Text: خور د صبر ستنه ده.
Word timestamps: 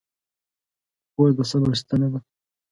خور 1.11 1.29
د 1.37 1.39
صبر 1.51 1.73
ستنه 1.81 2.07
ده. 2.11 2.19